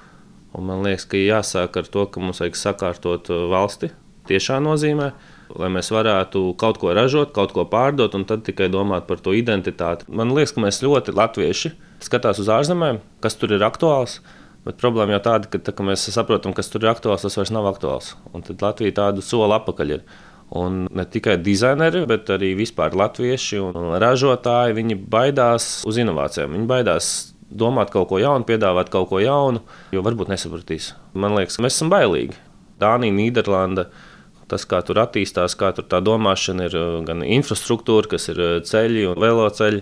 Un 0.56 0.70
man 0.70 0.86
liekas, 0.86 1.04
ka 1.12 1.20
jāsāk 1.20 1.76
ar 1.82 1.90
to, 1.92 2.06
ka 2.08 2.24
mums 2.24 2.40
vajag 2.40 2.56
sakārtot 2.56 3.28
valsti 3.52 3.90
tiešā 4.30 4.62
nozīmē 4.64 5.10
lai 5.56 5.70
mēs 5.74 5.92
varētu 5.94 6.44
kaut 6.60 6.80
ko 6.82 6.92
ražot, 6.96 7.32
kaut 7.36 7.54
ko 7.56 7.68
pārdot, 7.70 8.16
un 8.18 8.25
tad 8.27 8.44
tikai 8.48 8.68
domāt 8.74 9.08
par 9.08 9.22
to 9.24 9.36
identitāti. 9.38 10.08
Man 10.10 10.34
liekas, 10.36 10.56
ka 10.56 10.63
mēs 10.66 10.82
ļoti 10.84 11.16
latvieši 11.16 11.74
skatās 12.04 12.42
uz 12.44 12.51
ārzemēm, 12.51 13.00
kas 13.24 13.39
tur 13.39 13.56
ir 13.56 13.66
aktuāls. 13.68 14.20
Bet 14.68 14.82
problēma 14.82 15.16
jau 15.16 15.24
tāda, 15.30 15.48
ka 15.48 15.62
tā, 15.63 15.72
ka 15.72 15.86
mēs 15.88 16.04
saprotam, 16.12 16.51
kas 16.56 16.68
tur 16.68 16.84
ir 16.84 16.92
aktuāls, 16.92 17.24
tas 17.24 17.38
vairs 17.39 17.54
nav 17.56 17.70
aktuāls. 17.70 18.16
Un 18.36 18.44
tad 18.44 18.60
Latvija 18.66 18.98
tādu 18.98 19.24
soli 19.24 19.56
atpakaļ 19.56 19.94
ir. 19.96 20.04
Un 20.58 20.86
ne 20.96 21.04
tikai 21.08 21.38
dizaineri, 21.44 22.06
bet 22.08 22.30
arī 22.32 22.54
vispār 22.56 22.96
latvieši 22.96 23.62
un 23.63 23.96
ražotāji, 24.00 24.75
viņi 24.75 25.00
baidās 25.12 25.70
uz 25.88 26.00
inovācijām. 26.00 26.56
Viņi 26.56 26.68
baidās 26.68 27.10
domāt 27.48 27.92
kaut 27.92 28.10
ko 28.12 28.20
jaunu, 28.20 28.48
piedāvāt 28.48 28.92
kaut 28.92 29.10
ko 29.12 29.22
jaunu, 29.24 29.63
jo 29.96 30.04
varbūt 30.04 30.32
nesapratīs. 30.32 30.94
Man 31.16 31.36
liekas, 31.36 31.60
mēs 31.63 31.80
esam 31.80 31.92
bailīgi. 31.92 32.36
Dānija, 32.80 33.16
Nīderlanda, 33.16 33.88
tas, 34.51 34.66
kā 34.70 34.82
tur 34.86 35.01
attīstās, 35.04 35.56
kā 35.60 35.72
tur 35.75 35.88
tā 35.89 36.01
domāšana 36.04 36.68
ir, 36.70 36.75
uh, 36.77 37.00
gan 37.08 37.24
infrastruktūra, 37.25 38.12
kas 38.13 38.30
ir 38.34 38.42
uh, 38.44 38.51
ceļi 38.66 39.08
un 39.12 39.20
veloceļi, 39.22 39.82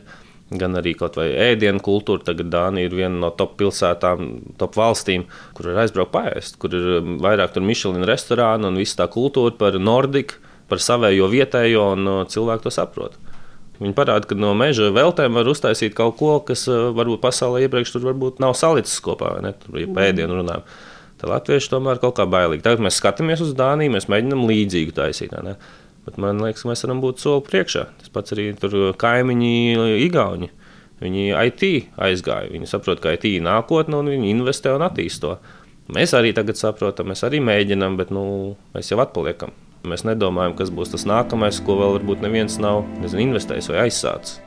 gan 0.61 0.77
arī 0.77 0.93
kaut 0.97 1.17
vai 1.19 1.29
ēdienu 1.47 1.81
kultūra. 1.85 2.25
Tagad 2.27 2.51
Dānija 2.53 2.89
ir 2.89 2.97
viena 2.97 3.17
no 3.23 3.31
top 3.33 3.55
pilsētām, 3.61 4.31
top 4.61 4.77
valstīm, 4.77 5.27
kur 5.57 5.71
ir 5.71 5.83
aizbraukt 5.83 6.13
paēst, 6.13 6.59
kur 6.61 6.73
ir 6.75 6.97
um, 6.99 7.15
vairāk 7.23 7.57
Michelin 7.61 8.07
restorānu 8.07 8.71
un 8.71 8.81
viss 8.81 8.97
tā 8.97 9.09
kultūra 9.11 9.55
par 9.57 9.77
Nordiku, 9.81 10.41
par 10.69 10.81
savējo 10.81 11.29
vietējo, 11.29 11.91
un 11.97 12.11
uh, 12.11 12.25
cilvēki 12.29 12.67
to 12.67 12.73
saprot. 12.73 13.19
Viņi 13.75 13.91
parāda, 13.95 14.23
ka 14.29 14.37
no 14.39 14.53
meža 14.55 14.87
veltēm 14.95 15.35
var 15.35 15.49
uztaisīt 15.51 15.95
kaut 15.97 16.15
ko, 16.19 16.37
kas 16.47 16.63
varbūt 16.69 17.19
pasaulē 17.23 17.65
iepriekš 17.65 17.91
tur 17.91 18.05
varbūt 18.07 18.39
nav 18.39 18.55
salicis 18.55 19.01
kopā, 19.03 19.33
ne? 19.43 19.51
Tur 19.59 19.81
ir 19.81 19.91
pēdienu 19.91 20.37
runājumi. 20.39 20.77
Tad 21.25 21.31
latvieši 21.31 21.71
tomēr 21.71 21.97
kaut 21.97 22.19
kā 22.19 22.27
bailīgi. 22.29 22.61
Tagad 22.61 22.83
mēs 22.85 22.99
skatāmies 23.01 23.41
uz 23.41 23.55
Dāniju, 23.57 23.95
mēs 23.95 24.05
mēģinām 24.13 24.43
līdzīgu 24.45 24.93
taisīt. 24.93 25.31
Ne? 25.41 25.55
Bet 26.05 26.19
man 26.21 26.37
liekas, 26.37 26.67
mēs 26.69 26.85
varam 26.85 26.99
būt 27.01 27.23
soli 27.23 27.41
priekšā. 27.47 27.81
Tas 27.97 28.11
pats 28.13 28.35
arī 28.35 28.51
tur 28.61 28.93
kaimiņi, 29.01 29.49
Igauni. 30.05 30.51
Viņi 31.01 31.25
IT 31.33 31.65
aizgāja. 31.97 32.51
Viņi 32.53 32.69
saprot, 32.69 33.01
ka 33.01 33.15
IT 33.17 33.25
ir 33.31 33.41
nākotne 33.41 34.03
un 34.03 34.13
viņi 34.13 34.29
investē 34.35 34.75
un 34.77 34.85
attīst 34.85 35.23
to. 35.25 35.33
Mēs 35.97 36.13
arī 36.13 36.29
tagad 36.37 36.61
saprotam, 36.61 37.09
mēs 37.09 37.25
arī 37.25 37.41
mēģinām, 37.41 37.97
bet 37.97 38.13
nu, 38.13 38.53
mēs 38.77 38.93
jau 38.93 39.01
atpaliekam. 39.01 39.57
Mēs 39.89 40.05
nedomājam, 40.05 40.53
kas 40.61 40.69
būs 40.69 40.93
tas 40.93 41.09
nākamais, 41.09 41.57
ko 41.65 41.81
vēl 41.81 41.97
varbūt 41.97 42.21
neviens 42.21 42.61
nav 42.61 42.83
nezinu, 43.01 43.31
investējis 43.31 43.73
vai 43.73 43.87
aizsācis. 43.87 44.37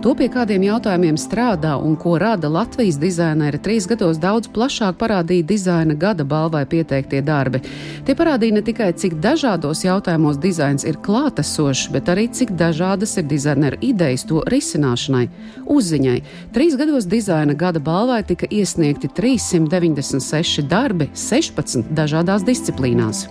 To 0.00 0.14
pie 0.16 0.30
kādiem 0.32 0.62
jautājumiem 0.64 1.18
strādā 1.20 1.74
un 1.76 1.92
ko 2.00 2.14
rada 2.16 2.48
Latvijas 2.48 2.96
dizaineri, 2.96 3.58
trīs 3.60 3.84
gados 3.84 4.16
daudz 4.16 4.48
plašāk 4.48 4.96
parādīja 4.96 5.44
dizaina 5.50 5.92
gada 5.92 6.24
balvai 6.24 6.62
pieteiktie 6.64 7.20
darbi. 7.20 7.60
Tie 8.08 8.16
parādīja 8.16 8.56
ne 8.56 8.62
tikai, 8.64 8.94
cik 8.96 9.18
dažādos 9.20 9.84
jautājumos 9.84 10.40
dizains 10.40 10.88
ir 10.88 10.96
klātesošs, 11.04 11.90
bet 11.92 12.08
arī 12.08 12.30
cik 12.32 12.54
dažādas 12.56 13.12
ir 13.20 13.28
dizaineru 13.28 13.76
idejas 13.90 14.24
to 14.24 14.40
risināšanai, 14.48 15.26
uzziņai. 15.68 16.18
Trīs 16.56 16.80
gados 16.80 17.04
dizaina 17.04 17.52
gada 17.52 17.84
balvai 17.84 18.22
tika 18.24 18.48
iesniegti 18.48 19.12
396 19.20 20.64
darbi 20.64 21.12
16 21.12 21.92
dažādās 21.92 22.48
disciplīnās. 22.48 23.26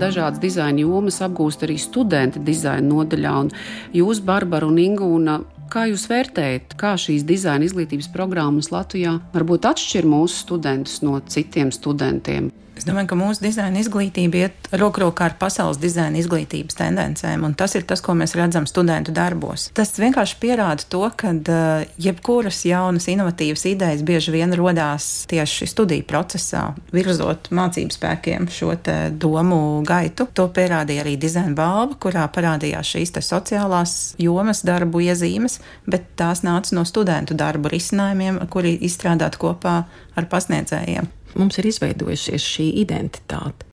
Dažādas 0.00 0.40
dizaina 0.42 0.82
jomas 0.84 1.20
apgūst 1.24 1.64
arī 1.64 1.78
studenti 1.80 2.42
dizaina 2.44 2.84
nodaļā. 2.88 3.32
Un 3.44 3.50
jūs, 3.96 4.20
Barbara 4.24 4.68
un 4.68 4.78
Ingūna, 4.80 5.38
kā 5.72 5.86
jūs 5.90 6.06
vērtējat, 6.10 6.76
kā 6.80 6.94
šīs 7.00 7.24
dizaina 7.28 7.66
izglītības 7.66 8.10
programmas 8.12 8.70
Latvijā 8.74 9.16
varbūt 9.34 9.68
atšķir 9.72 10.08
mūsu 10.08 10.44
studentus 10.44 11.00
no 11.06 11.18
citiem 11.32 11.72
studentiem? 11.74 12.52
Es 12.76 12.84
domāju, 12.84 13.08
ka 13.08 13.16
mūsu 13.16 13.40
dizaina 13.40 13.80
izglītība 13.80 14.40
iet 14.42 14.66
roku 14.76 15.00
rokā 15.00 15.30
ar 15.30 15.36
pasaules 15.40 15.78
dizaina 15.80 16.20
izglītības 16.20 16.76
tendencēm, 16.76 17.46
un 17.48 17.54
tas 17.56 17.72
ir 17.78 17.86
tas, 17.88 18.02
ko 18.04 18.12
mēs 18.18 18.36
redzam 18.36 18.66
studentu 18.68 19.14
darbos. 19.16 19.70
Tas 19.76 19.94
vienkārši 19.96 20.36
pierāda 20.42 20.84
to, 20.92 21.00
ka 21.16 21.32
uh, 21.32 21.86
jebkuras 22.02 22.60
jaunas, 22.68 23.08
inovatīvas 23.08 23.64
idejas 23.72 24.04
bieži 24.06 24.34
vien 24.36 24.52
rodās 24.58 25.24
tieši 25.30 25.70
studiju 25.72 26.04
procesā, 26.10 26.66
virzot 26.92 27.48
mācību 27.56 27.96
spēkiem 27.96 28.50
šo 28.52 28.74
domu 29.16 29.80
gaitu. 29.86 30.28
To 30.36 30.50
pierādīja 30.52 31.06
arī 31.06 31.16
dizaina 31.20 31.56
balva, 31.56 31.96
kurā 31.96 32.28
parādījās 32.28 32.92
šīs 32.92 33.16
sociālās 33.24 33.98
jomas 34.20 34.60
darbu 34.68 35.00
iezīmes, 35.08 35.62
bet 35.88 36.12
tās 36.20 36.44
nāca 36.44 36.76
no 36.76 36.84
studentu 36.84 37.38
darbu 37.38 37.72
risinājumiem, 37.72 38.42
kuri 38.52 38.76
izstrādāti 38.84 39.40
kopā 39.40 39.78
ar 40.16 40.28
pasniedzējiem 40.28 41.08
mums 41.38 41.58
ir 41.60 41.70
izveidojusies 41.70 42.44
šī 42.56 42.70
identitāte. 42.82 43.66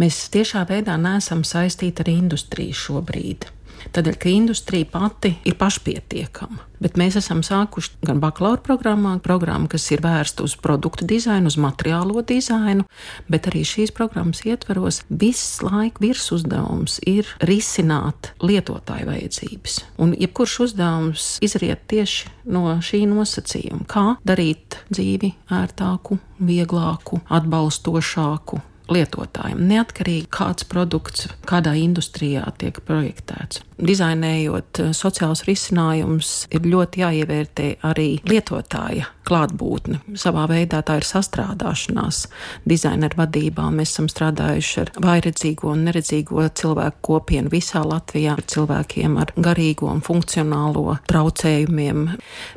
Mēs 0.00 0.24
tiešā 0.34 0.64
veidā 0.68 0.96
neesam 1.00 1.44
saistīti 1.46 2.04
ar 2.04 2.10
industriju 2.12 2.76
šobrīd. 2.86 3.48
Tādēļ, 3.94 4.16
ka 4.20 4.30
industrija 4.30 4.88
pati 4.92 5.34
ir 5.48 5.56
pašpietiekama. 5.58 6.64
Bet 6.78 6.98
mēs 7.00 7.16
esam 7.18 7.40
sākuši 7.42 7.98
gan 8.06 8.20
bakalaura 8.22 8.60
programmā, 8.62 9.16
programmu, 9.22 9.66
kas 9.70 9.88
ir 9.90 10.02
vērsta 10.04 10.44
uz 10.46 10.54
produktu 10.62 11.06
dizainu, 11.08 11.50
uz 11.50 11.56
materiālo 11.58 12.22
dizainu, 12.22 12.86
bet 13.30 13.48
arī 13.50 13.64
šīs 13.66 13.90
programmas 13.96 14.44
ietveros 14.46 15.02
viss 15.10 15.58
laika 15.64 16.04
virsuzdevums 16.04 17.00
ir 17.08 17.26
risināt 17.42 18.32
lietotāju 18.44 19.10
vajadzības. 19.10 19.80
Un 19.98 20.14
jebkurš 20.18 20.58
uzdevums 20.68 21.28
izriet 21.44 21.82
tieši 21.90 22.30
no 22.54 22.78
šī 22.84 23.02
nosacījuma, 23.10 23.88
kā 23.90 24.06
darīt 24.26 24.78
dzīvi 24.92 25.34
ērtāku, 25.58 26.20
vieglāku, 26.38 27.22
atbalstošāku 27.26 28.62
lietotājiem, 28.92 29.60
neatkarīgi 29.70 30.28
kāds 30.32 30.66
produkts, 30.68 31.28
kādā 31.48 31.74
industrijā 31.78 32.46
tiek 32.60 32.80
projektēts. 32.88 33.62
Dizainējot 33.78 34.82
eh, 34.82 34.90
sociālus 34.96 35.44
risinājumus, 35.48 36.32
ir 36.54 36.66
ļoti 36.66 37.04
jāievērtē 37.04 37.70
arī 37.88 38.10
lietotāja 38.28 39.12
klātbūtne. 39.28 40.00
Savā 40.18 40.46
veidā 40.50 40.80
tā 40.86 40.98
ir 41.00 41.06
sastrādāšanās 41.06 42.24
dizaineru 42.68 43.20
vadībā. 43.20 43.68
Mēs 43.74 43.94
esam 43.94 44.08
strādājuši 44.10 44.80
ar 44.84 44.92
vairedzīgo 45.04 45.72
un 45.74 45.84
neredzīgo 45.88 46.46
cilvēku 46.58 47.02
kopienu 47.10 47.52
visā 47.52 47.82
Latvijā, 47.86 48.36
ar 48.38 48.44
cilvēkiem 48.48 49.18
ar 49.20 49.32
garīgo 49.36 49.90
un 49.92 50.02
funkcionālo 50.04 50.98
traucējumiem. 51.10 52.04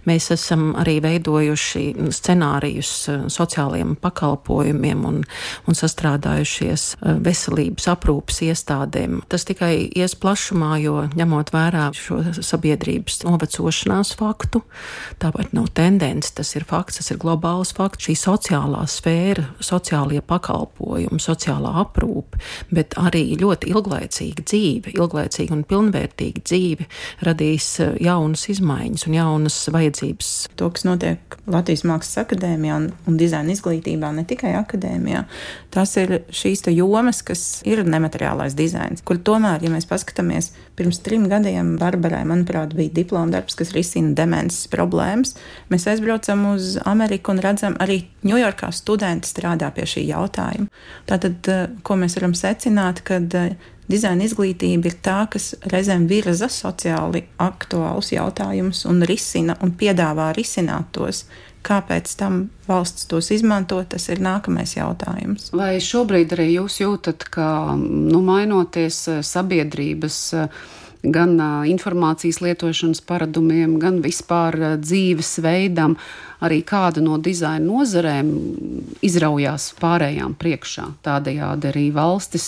Mēs 0.09 0.31
esam 0.35 0.71
arī 0.79 0.99
veidojuši 1.03 1.85
scenārijus 2.15 2.93
eh, 3.11 3.25
sociālajiem 3.31 3.95
pakalpojumiem 4.01 5.05
un, 5.07 5.21
un 5.67 5.77
sastrādājušies 5.77 6.87
eh, 6.95 7.19
veselības 7.25 7.89
aprūpas 7.91 8.41
iestādēm. 8.47 9.21
Tas 9.31 9.45
tikai 9.49 9.73
ies 9.89 10.15
plašumā, 10.19 10.73
jo 10.83 11.05
ņemot 11.17 11.53
vērā 11.53 11.89
šo 11.97 12.21
sabiedrības 12.39 13.21
novecošanās 13.27 14.15
faktu, 14.19 14.63
tāpat 15.21 15.55
nav 15.57 15.71
tendence, 15.77 16.33
tas 16.37 16.55
ir 16.55 16.60
fakts, 16.67 16.99
tas 16.99 17.11
ir 17.13 17.19
globāls 17.21 17.73
fakts, 17.77 18.07
šī 18.07 18.15
sociālā 18.19 18.83
sfēra, 18.89 19.45
sociālie 19.63 20.21
pakalpojumi, 20.25 21.21
sociālā 21.21 21.73
aprūpe, 21.83 22.39
bet 22.73 22.97
arī 23.01 23.23
ļoti 23.41 23.71
ilglaicīga 23.73 24.45
dzīve, 24.45 24.95
ilglaicīga 24.95 25.55
un 25.55 25.65
pilnvērtīga 25.67 26.43
dzīve 26.45 26.87
radīs 27.27 27.67
eh, 27.83 27.93
jaunas 28.05 28.47
izmaiņas 28.53 29.07
un 29.07 29.17
jaunas 29.17 29.59
vajadzības. 29.73 30.31
To, 30.59 30.71
kas 30.73 30.87
notiek 30.87 31.37
Latvijas 31.51 31.85
Mākslas 31.87 32.23
akadēmijā 32.25 32.79
un, 32.81 32.89
un 33.09 33.19
dizaina 33.19 33.55
izglītībā, 33.55 34.11
ne 34.15 34.25
tikai 34.27 34.55
akadēmijā, 34.59 35.25
tas 35.73 35.95
ir 36.01 36.21
šīs 36.29 36.65
jomas, 36.71 37.21
kas 37.25 37.45
ir 37.67 37.83
nemateriālais 37.87 38.55
dizains, 38.57 39.03
kur 39.05 39.19
tomēr, 39.21 39.63
ja 39.65 39.71
mēs 39.73 39.89
paskatāmies 39.89 40.51
pirms 40.81 41.01
trim 41.05 41.27
gadiem, 41.29 41.75
Barbarai, 41.77 42.23
manuprāt, 42.25 42.73
bija 42.77 42.93
diploma 42.95 43.29
darbs, 43.35 43.57
kas 43.59 43.73
risina 43.75 44.15
demences 44.17 44.65
problēmas. 44.71 45.35
Mēs 45.69 45.85
aizbraucam 45.91 46.47
uz 46.55 46.73
Ameriku 46.89 47.35
un 47.35 47.41
redzam, 47.43 47.77
arī 47.83 48.01
Ņujorkā 48.25 48.71
studenti 48.73 49.29
strādā 49.29 49.69
pie 49.73 49.85
šī 49.89 50.07
jautājuma. 50.09 50.69
Tātad, 51.09 51.37
eh, 51.49 51.67
ko 51.85 51.97
mēs 52.01 52.17
varam 52.17 52.33
secināt, 52.37 53.03
kad 53.05 53.33
eh, 53.37 53.55
dizaina 53.89 54.25
izglītība 54.25 54.91
ir 54.91 54.97
tā, 55.03 55.19
kas 55.31 55.53
reizēm 55.71 56.07
virza 56.09 56.49
sociāli 56.51 57.25
aktuālus 57.41 58.11
jautājumus 58.15 58.85
un 58.89 59.05
risina 59.07 59.57
un 59.61 59.73
piedāvā 59.77 60.31
risināt 60.37 60.91
tos. 60.97 61.25
Kāpēc 61.61 62.15
tam 62.17 62.47
valsts 62.65 63.05
tos 63.05 63.27
izmanto, 63.35 63.77
tas 63.85 64.07
ir 64.09 64.21
nākamais 64.23 64.73
jautājums. 64.73 65.51
Vai 65.53 65.75
šobrīd 65.77 66.33
arī 66.33 66.47
jūs 66.55 66.79
jūtat, 66.81 67.27
ka 67.29 67.75
nu, 67.77 68.23
mainoties 68.25 69.01
eh, 69.11 69.19
sabiedrības 69.21 70.17
gan 71.03 71.37
informācijas 71.65 72.41
lietošanas 72.43 73.01
paradumiem, 73.09 73.79
gan 73.81 74.01
vispār 74.03 74.77
dzīvesveidam, 74.81 75.95
arī 76.41 76.61
kāda 76.65 77.01
no 77.05 77.17
dizaina 77.21 77.65
nozarēm 77.65 78.29
izraujās 79.05 79.71
pārējām 79.81 80.35
priekšā. 80.41 80.87
Tādējādi 81.05 81.69
arī 81.69 81.85
valstis 81.93 82.47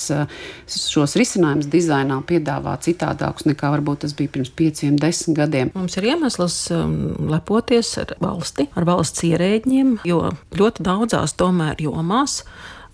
šos 0.70 1.18
risinājumus 1.20 1.70
dizainā 1.74 2.20
piedāvā 2.30 2.76
citādākus 2.86 3.48
nekā 3.50 3.74
varbūt 3.76 4.06
tas 4.06 4.16
bija 4.18 4.34
pirms 4.38 4.54
pieciem, 4.54 4.98
desmit 5.02 5.38
gadiem. 5.42 5.74
Mums 5.78 5.98
ir 5.98 6.10
iemesls 6.14 6.60
lepoties 7.30 7.96
ar 8.02 8.16
valsti, 8.22 8.70
ar 8.78 8.90
valsts 8.90 9.26
ierēģiem, 9.30 10.00
jo 10.10 10.24
ļoti 10.58 10.86
daudzās 10.86 11.38
tomēr 11.38 11.82
jomās 11.86 12.42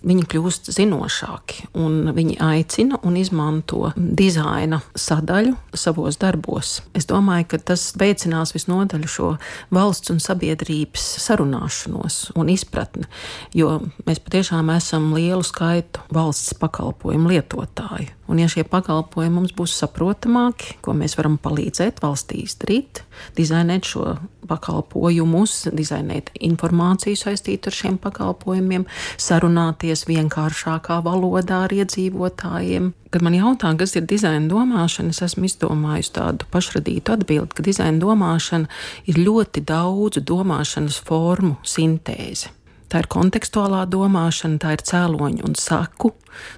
viņi 0.06 0.26
kļūst 0.32 0.70
zinošāki 0.74 1.66
un 1.80 2.12
viņi 2.16 2.38
aicina 2.44 3.00
un 3.06 3.16
izmanto 3.20 3.90
dizaina 3.96 4.80
sadaļu 4.96 5.56
savos 5.76 6.18
darbos. 6.20 6.78
Es 6.96 7.08
domāju, 7.10 7.50
ka 7.52 7.60
tas 7.72 7.90
veicinās 8.00 8.54
visnotaļ 8.56 9.06
šo 9.10 9.32
valsts 9.74 10.12
un 10.14 10.22
sabiedrības 10.22 11.06
sarunāšanos 11.26 12.20
un 12.40 12.52
izpratni, 12.52 13.08
jo 13.56 13.78
mēs 14.06 14.22
patiešām 14.24 14.72
esam 14.76 15.12
lielu 15.16 15.44
skaitu 15.46 16.06
valsts 16.14 16.56
pakalpojumu 16.60 17.34
lietotāju. 17.34 18.19
Un, 18.30 18.38
ja 18.38 18.46
šie 18.46 18.62
pakalpojumi 18.62 19.34
mums 19.34 19.54
būs 19.58 19.72
saprotamāki, 19.80 20.76
ko 20.84 20.94
mēs 20.94 21.16
varam 21.18 21.34
palīdzēt 21.42 21.98
valstī 21.98 22.44
izdarīt, 22.44 23.02
dizainēt 23.34 23.88
šo 23.90 24.04
pakalpojumus, 24.46 25.56
dizainēt 25.74 26.30
informāciju 26.38 27.18
saistītu 27.18 27.70
ar 27.70 27.76
šiem 27.76 27.96
pakalpojumiem, 28.02 28.84
sarunāties 29.18 30.04
vienkāršākā 30.06 31.00
valodā 31.06 31.64
ar 31.66 31.74
iedzīvotājiem. 31.74 32.92
Kad 33.10 33.26
man 33.26 33.34
jautā, 33.34 33.72
kas 33.78 33.96
ir 33.98 34.06
dizaina 34.06 34.46
domāšana, 34.50 35.10
es 35.10 35.24
esmu 35.26 35.48
izdomājusi 35.50 36.14
tādu 36.20 36.46
pašradītu 36.54 37.16
atbildi, 37.16 37.56
ka 37.58 37.66
dizaina 37.66 37.98
domāšana 37.98 38.70
ir 39.10 39.18
ļoti 39.18 39.64
daudzu 39.66 40.22
domāšanas 40.22 41.00
formu 41.02 41.56
sintēze. 41.66 42.54
Tā 42.90 43.02
ir 43.02 43.10
kontekstuālā 43.10 43.84
domāšana, 43.90 44.58
tā 44.62 44.76
ir 44.76 44.86
cēloņu 44.86 45.44
un 45.46 45.58
saku 45.58 46.12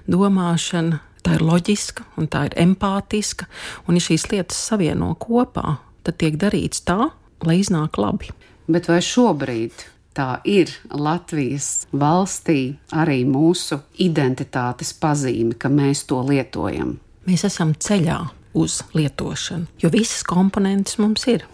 domāšana, 0.09 1.01
tā 1.23 1.37
ir 1.37 1.45
loģiska 1.45 2.05
un 2.19 2.29
tā 2.31 2.47
ir 2.49 2.57
empātiska. 2.65 3.47
Un, 3.87 3.97
ja 3.97 4.05
šīs 4.09 4.29
lietas 4.31 4.59
savieno 4.69 5.13
kopā, 5.19 5.77
tad 6.03 6.19
tiek 6.21 6.37
darīts 6.39 6.83
tā, 6.87 7.09
lai 7.43 7.59
iznāk 7.61 7.99
labi. 8.01 8.31
Bet 8.71 8.87
vai 8.91 9.01
šobrīd 9.03 9.87
tā 10.15 10.37
ir 10.47 10.71
Latvijas 10.91 11.87
valstī 11.91 12.75
arī 12.93 13.23
mūsu 13.27 13.81
identitātes 14.03 14.93
pazīme, 14.99 15.57
ka 15.59 15.71
mēs 15.73 16.05
to 16.09 16.21
lietojam? 16.27 16.97
Mēs 17.27 17.45
esam 17.47 17.73
ceļā 17.73 18.19
uz 18.59 18.81
lietošanu, 18.93 19.65
jo 19.81 19.89
visas 19.93 20.23
komponentes 20.27 20.99
mums 21.01 21.25
ir. 21.31 21.47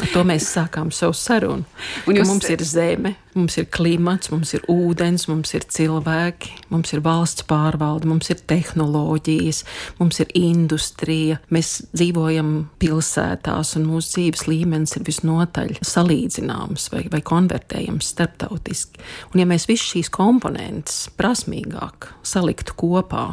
Ar 0.00 0.10
to 0.12 0.22
mēs 0.28 0.48
sākām 0.52 0.90
savu 0.92 1.16
sarunu. 1.16 1.64
Jūs... 2.08 2.28
Mums 2.28 2.48
ir 2.52 2.62
zeme, 2.64 3.14
Mums 3.36 3.58
ir 3.60 3.66
klimats, 3.68 4.30
mums 4.32 4.54
ir 4.56 4.62
ūdens, 4.72 5.26
mums 5.28 5.50
ir 5.52 5.66
cilvēki, 5.68 6.54
mums 6.72 6.94
ir 6.96 7.02
valsts 7.04 7.44
pārvalde, 7.44 8.08
mums 8.08 8.30
ir 8.32 8.40
tehnoloģijas, 8.48 9.58
mums 9.98 10.22
ir 10.24 10.30
industrija. 10.38 11.36
Mēs 11.52 11.74
dzīvojam 11.92 12.54
pilsētās, 12.80 13.74
un 13.76 13.84
mūsu 13.90 14.14
dzīves 14.14 14.46
līmenis 14.48 14.96
ir 14.96 15.04
visnotaļ 15.04 15.74
salīdzināms 15.84 16.88
vai, 16.94 17.02
vai 17.12 17.20
konvertējams 17.28 18.08
starptautiski. 18.14 19.04
Un, 19.34 19.42
ja 19.42 19.48
mēs 19.48 19.68
visus 19.68 19.92
šīs 19.92 20.08
komponentes 20.16 21.10
prasmīgāk 21.20 22.08
saliktu 22.24 22.72
kopā, 22.80 23.26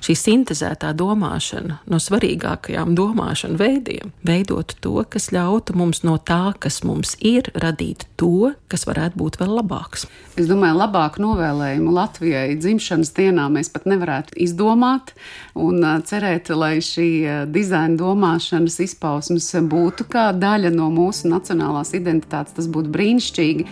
šī 0.00 0.16
sintēzētā 0.16 0.94
domāšana 0.96 1.82
no 1.92 2.00
svarīgākajām 2.00 2.96
domāšanu 2.96 3.60
veidiem 3.60 4.16
veidotu 4.26 4.80
to, 4.80 4.96
kas 5.12 5.30
ļautu 5.34 5.76
mums 5.76 6.02
no 6.06 6.16
tā, 6.16 6.54
kas 6.56 6.82
mums 6.88 7.18
ir, 7.20 7.52
radīt 7.52 8.06
to, 8.20 8.54
kas 8.72 8.88
varētu 8.88 9.20
būt 9.20 9.41
vēl 9.42 9.58
labāks. 9.58 10.06
Es 10.38 10.48
domāju, 10.48 10.78
labāku 10.80 11.22
novēlējumu 11.24 11.92
Latvijai 11.92 12.56
dzimšanas 12.56 13.12
dienā 13.16 13.48
mēs 13.52 13.68
pat 13.74 13.86
nevarētu 13.90 14.38
izdomāt 14.40 15.12
un 15.58 15.84
cerēt, 16.08 16.52
lai 16.56 16.78
šī 16.84 17.10
dizaina 17.52 17.98
domāšanas 18.00 18.80
izpausmes 18.86 19.50
būtu 19.68 20.08
kā 20.12 20.30
daļa 20.32 20.72
no 20.74 20.88
mūsu 20.94 21.30
nacionālās 21.32 21.92
identitātes. 21.98 22.56
Tas 22.56 22.70
būtu 22.72 22.92
brīnišķīgi. 22.94 23.68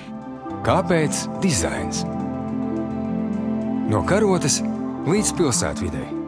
Kāpēc 0.66 1.24
dizains? 1.40 2.04
No 3.90 4.04
karotes 4.06 4.60
līdz 5.08 5.36
pilsētvidei. 5.38 6.19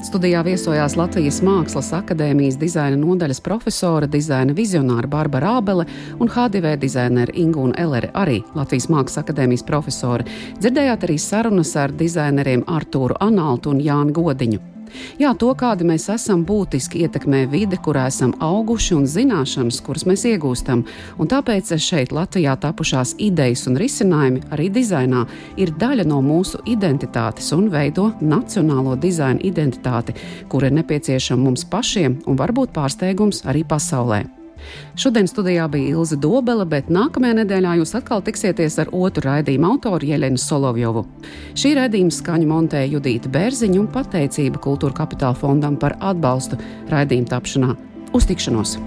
Studijā 0.00 0.40
viesojās 0.40 0.94
Latvijas 0.96 1.42
Mākslas 1.44 1.90
akadēmijas 1.92 2.56
dizaina 2.56 2.96
nodaļas 2.96 3.42
profesora, 3.44 4.08
dizaina 4.08 4.54
vizionāra 4.56 5.10
Barbara 5.12 5.58
Ābele 5.58 5.84
un 6.16 6.32
HDV 6.32 6.72
dizainere 6.80 7.36
Ingūna 7.36 7.76
Elere, 7.84 8.08
arī 8.16 8.40
Latvijas 8.56 8.88
Mākslas 8.88 9.20
akadēmijas 9.20 9.66
profesora. 9.68 10.24
Dzirdējāt 10.56 11.04
arī 11.04 11.20
sarunas 11.20 11.76
ar 11.76 11.92
dizaineriem 11.92 12.64
Artūru 12.64 13.20
Analtu 13.20 13.74
un 13.74 13.84
Jānu 13.84 14.16
Godiņu. 14.16 14.79
Jā, 15.20 15.32
to, 15.38 15.50
kādi 15.58 15.86
mēs 15.88 16.08
esam, 16.12 16.44
būtiski 16.48 17.04
ietekmē 17.04 17.44
vide, 17.50 17.78
kurā 17.82 18.06
esam 18.10 18.34
auguši 18.40 18.96
un 18.96 19.06
zināšanas, 19.10 19.80
kuras 19.84 20.06
mēs 20.08 20.26
iegūstam. 20.30 20.84
Un 21.20 21.30
tāpēc 21.30 21.74
šeit 21.80 22.14
Latvijā 22.16 22.56
tapušās 22.60 23.16
idejas 23.18 23.66
un 23.70 23.78
risinājumi 23.80 24.44
arī 24.54 24.70
dizainā 24.72 25.26
ir 25.60 25.74
daļa 25.80 26.08
no 26.08 26.20
mūsu 26.24 26.62
identitātes 26.70 27.52
un 27.56 27.70
veido 27.72 28.10
nacionālo 28.20 28.96
dizaina 29.00 29.40
identitāti, 29.44 30.16
kur 30.48 30.66
ir 30.66 30.76
nepieciešama 30.80 31.48
mums 31.50 31.66
pašiem 31.70 32.20
un 32.26 32.40
varbūt 32.40 32.74
pārsteigums 32.76 33.44
arī 33.48 33.66
pasaulē. 33.68 34.39
Šodien 34.98 35.28
studijā 35.30 35.66
bija 35.70 35.94
Ilze 35.94 36.18
Dobele, 36.20 36.66
bet 36.68 36.90
nākamajā 36.92 37.40
nedēļā 37.40 37.76
jūs 37.80 37.94
atkal 37.98 38.22
tiksieties 38.26 38.78
ar 38.82 38.92
otru 38.92 39.24
raidījumu 39.28 39.72
autoru 39.72 40.10
Jelenu 40.10 40.40
Solovjovu. 40.40 41.04
Šī 41.58 41.74
raidījuma 41.78 42.14
skaņu 42.14 42.48
montēja 42.50 42.92
Judīta 42.94 43.32
Bērziņa 43.32 43.80
un 43.80 43.90
pateicība 43.92 44.62
Kultūra 44.62 44.96
Kapitāla 45.02 45.38
fondam 45.38 45.78
par 45.80 45.96
atbalstu 46.00 46.60
raidījuma 46.92 47.34
tapšanā. 47.34 47.74
Uz 48.16 48.26
tikšanos! 48.30 48.78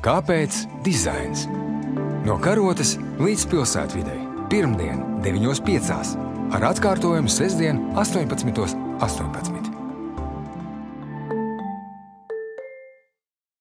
Kāpēc 0.00 0.62
dizains? 0.84 1.44
No 2.24 2.38
karotes 2.40 2.96
līdz 3.20 3.46
pilsētvidai. 3.52 4.18
pirmdien, 4.50 4.98
9.5. 5.22 6.16
ar 6.56 6.64
atkārtojumu 6.72 7.28
sestdien, 7.28 7.78
18.18. 7.94 8.90
18. 9.00 9.59